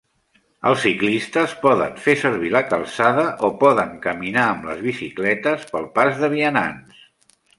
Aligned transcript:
Els 0.67 0.79
ciclistes 0.85 1.51
poden 1.65 1.93
fer 2.05 2.15
servir 2.21 2.49
la 2.55 2.61
calçada 2.71 3.27
o 3.47 3.51
poden 3.65 3.93
caminar 4.07 4.47
amb 4.55 4.67
les 4.69 4.83
bicicletes 4.89 5.69
pel 5.75 5.89
pas 5.99 6.21
de 6.25 6.31
vianants. 6.35 7.07